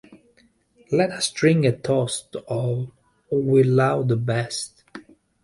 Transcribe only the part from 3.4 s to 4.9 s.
love the best.